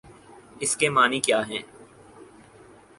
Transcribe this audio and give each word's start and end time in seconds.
اس 0.59 0.75
کے 0.77 0.89
معانی 0.89 1.19
کیا 1.19 1.47
ہیں؟ 1.47 1.61